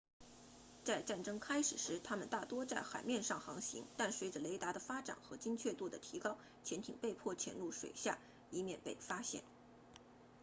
[0.83, 8.17] 在战争开始时它们大多在海面上航行但随着雷达的发展和精确度的提高潜艇被迫潜入水下
[8.49, 9.43] 以免被发现